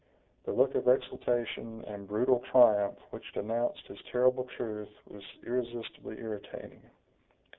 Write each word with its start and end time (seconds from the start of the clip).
The 0.45 0.51
look 0.51 0.73
of 0.73 0.87
exultation 0.87 1.85
and 1.85 2.07
brutal 2.07 2.39
triumph 2.39 2.97
which 3.11 3.35
announced 3.35 3.87
this 3.87 4.01
terrible 4.11 4.45
truth 4.45 4.89
was 5.07 5.21
irresistibly 5.45 6.17
irritating. 6.17 6.89